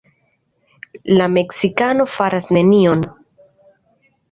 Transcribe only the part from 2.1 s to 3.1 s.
faras nenion.